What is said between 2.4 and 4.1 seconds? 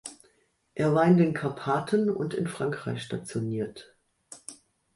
Frankreich stationiert.